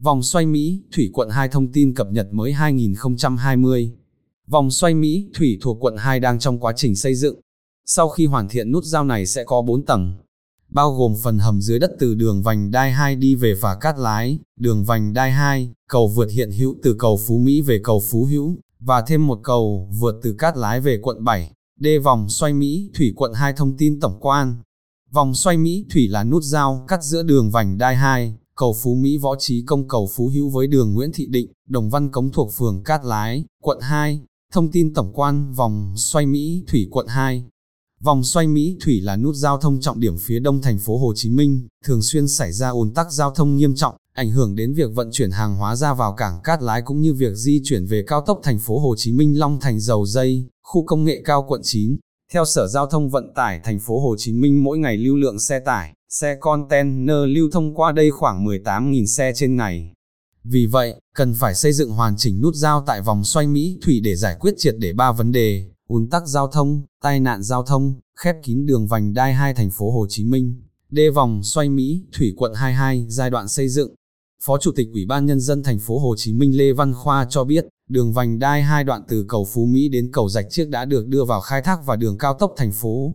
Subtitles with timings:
[0.00, 3.92] Vòng xoay Mỹ, Thủy quận 2 thông tin cập nhật mới 2020.
[4.46, 7.40] Vòng xoay Mỹ, Thủy thuộc quận 2 đang trong quá trình xây dựng.
[7.86, 10.14] Sau khi hoàn thiện nút giao này sẽ có 4 tầng,
[10.68, 13.98] bao gồm phần hầm dưới đất từ đường vành đai 2 đi về phà Cát
[13.98, 18.02] Lái, đường vành đai 2, cầu vượt hiện hữu từ cầu Phú Mỹ về cầu
[18.10, 21.52] Phú Hữu, và thêm một cầu vượt từ Cát Lái về quận 7.
[21.80, 24.56] D vòng xoay Mỹ, Thủy quận 2 thông tin tổng quan.
[25.12, 28.94] Vòng xoay Mỹ, Thủy là nút giao cắt giữa đường vành đai 2, cầu Phú
[28.94, 32.32] Mỹ Võ Trí Công cầu Phú Hữu với đường Nguyễn Thị Định, Đồng Văn Cống
[32.32, 34.20] thuộc phường Cát Lái, quận 2.
[34.52, 37.44] Thông tin tổng quan vòng xoay Mỹ Thủy quận 2.
[38.00, 41.12] Vòng xoay Mỹ Thủy là nút giao thông trọng điểm phía đông thành phố Hồ
[41.16, 44.74] Chí Minh, thường xuyên xảy ra ùn tắc giao thông nghiêm trọng, ảnh hưởng đến
[44.74, 47.86] việc vận chuyển hàng hóa ra vào cảng Cát Lái cũng như việc di chuyển
[47.86, 51.22] về cao tốc thành phố Hồ Chí Minh Long Thành Dầu Dây, khu công nghệ
[51.24, 51.96] cao quận 9.
[52.32, 55.38] Theo Sở Giao thông Vận tải thành phố Hồ Chí Minh mỗi ngày lưu lượng
[55.38, 59.92] xe tải, xe container lưu thông qua đây khoảng 18.000 xe trên ngày.
[60.44, 64.00] Vì vậy, cần phải xây dựng hoàn chỉnh nút giao tại vòng xoay Mỹ Thủy
[64.00, 67.62] để giải quyết triệt để ba vấn đề, ùn tắc giao thông, tai nạn giao
[67.62, 71.68] thông, khép kín đường vành đai 2 thành phố Hồ Chí Minh, đê vòng xoay
[71.68, 73.94] Mỹ Thủy quận 22 giai đoạn xây dựng.
[74.44, 77.26] Phó Chủ tịch Ủy ban Nhân dân thành phố Hồ Chí Minh Lê Văn Khoa
[77.30, 80.68] cho biết, đường vành đai hai đoạn từ cầu Phú Mỹ đến cầu Dạch Chiếc
[80.68, 83.14] đã được đưa vào khai thác và đường cao tốc thành phố.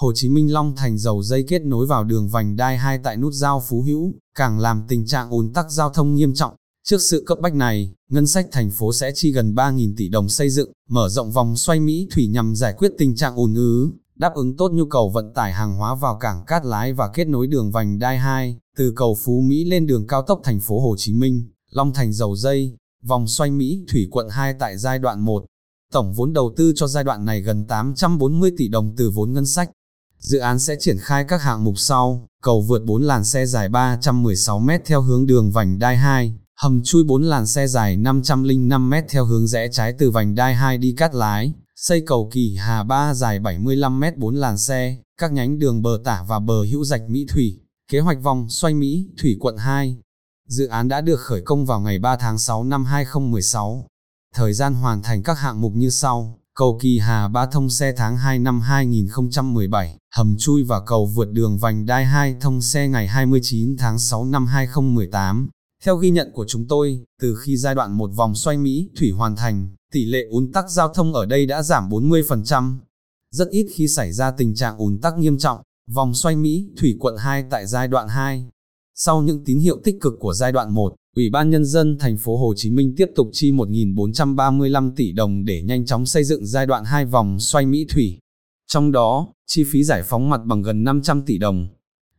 [0.00, 3.16] Hồ Chí Minh Long thành dầu dây kết nối vào đường vành đai 2 tại
[3.16, 6.54] nút giao Phú Hữu, càng làm tình trạng ùn tắc giao thông nghiêm trọng.
[6.88, 10.28] Trước sự cấp bách này, ngân sách thành phố sẽ chi gần 3.000 tỷ đồng
[10.28, 13.90] xây dựng, mở rộng vòng xoay Mỹ Thủy nhằm giải quyết tình trạng ùn ứ,
[14.16, 17.28] đáp ứng tốt nhu cầu vận tải hàng hóa vào cảng Cát Lái và kết
[17.28, 20.80] nối đường vành đai 2, từ cầu Phú Mỹ lên đường cao tốc thành phố
[20.80, 24.98] Hồ Chí Minh, Long Thành dầu dây, vòng xoay Mỹ Thủy quận 2 tại giai
[24.98, 25.44] đoạn 1.
[25.92, 29.46] Tổng vốn đầu tư cho giai đoạn này gần 840 tỷ đồng từ vốn ngân
[29.46, 29.70] sách.
[30.18, 33.68] Dự án sẽ triển khai các hạng mục sau, cầu vượt 4 làn xe dài
[33.68, 38.90] 316 m theo hướng đường vành đai 2, hầm chui 4 làn xe dài 505
[38.90, 42.56] m theo hướng rẽ trái từ vành đai 2 đi cát lái, xây cầu kỳ
[42.56, 46.62] Hà 3 dài 75 m 4 làn xe, các nhánh đường bờ tả và bờ
[46.62, 49.96] hữu rạch Mỹ Thủy, kế hoạch vòng xoay Mỹ Thủy quận 2.
[50.48, 53.86] Dự án đã được khởi công vào ngày 3 tháng 6 năm 2016.
[54.34, 57.92] Thời gian hoàn thành các hạng mục như sau, cầu Kỳ Hà Ba thông xe
[57.96, 62.88] tháng 2 năm 2017, hầm chui và cầu vượt đường vành đai 2 thông xe
[62.88, 65.48] ngày 29 tháng 6 năm 2018.
[65.84, 69.10] Theo ghi nhận của chúng tôi, từ khi giai đoạn một vòng xoay Mỹ Thủy
[69.10, 72.78] hoàn thành, tỷ lệ ùn tắc giao thông ở đây đã giảm 40%.
[73.30, 75.60] Rất ít khi xảy ra tình trạng ùn tắc nghiêm trọng,
[75.94, 78.48] vòng xoay Mỹ Thủy quận 2 tại giai đoạn 2.
[78.94, 82.16] Sau những tín hiệu tích cực của giai đoạn 1, Ủy ban Nhân dân thành
[82.16, 86.46] phố Hồ Chí Minh tiếp tục chi 1.435 tỷ đồng để nhanh chóng xây dựng
[86.46, 88.18] giai đoạn 2 vòng xoay Mỹ Thủy.
[88.66, 91.68] Trong đó, chi phí giải phóng mặt bằng gần 500 tỷ đồng.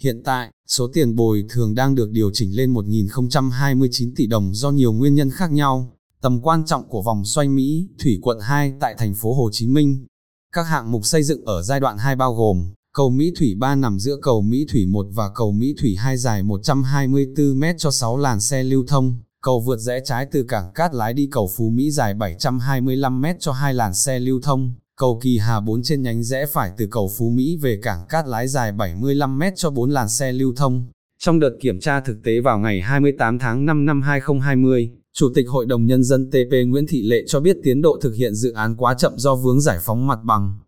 [0.00, 4.70] Hiện tại, số tiền bồi thường đang được điều chỉnh lên 1.029 tỷ đồng do
[4.70, 5.96] nhiều nguyên nhân khác nhau.
[6.20, 9.68] Tầm quan trọng của vòng xoay Mỹ, Thủy quận 2 tại thành phố Hồ Chí
[9.68, 10.06] Minh.
[10.52, 13.74] Các hạng mục xây dựng ở giai đoạn 2 bao gồm Cầu Mỹ Thủy 3
[13.74, 17.90] nằm giữa cầu Mỹ Thủy 1 và cầu Mỹ Thủy 2 dài 124 m cho
[17.90, 21.50] 6 làn xe lưu thông, cầu vượt rẽ trái từ cảng Cát Lái đi cầu
[21.56, 25.82] Phú Mỹ dài 725 m cho 2 làn xe lưu thông, cầu Kỳ Hà 4
[25.82, 29.42] trên nhánh rẽ phải từ cầu Phú Mỹ về cảng Cát Lái dài 75 m
[29.56, 30.86] cho 4 làn xe lưu thông.
[31.18, 35.48] Trong đợt kiểm tra thực tế vào ngày 28 tháng 5 năm 2020, Chủ tịch
[35.48, 38.52] Hội đồng Nhân dân TP Nguyễn Thị Lệ cho biết tiến độ thực hiện dự
[38.52, 40.58] án quá chậm do vướng giải phóng mặt bằng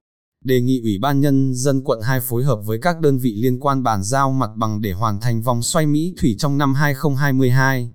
[0.49, 3.61] đề nghị Ủy ban Nhân dân quận 2 phối hợp với các đơn vị liên
[3.61, 7.91] quan bàn giao mặt bằng để hoàn thành vòng xoay Mỹ Thủy trong năm 2022.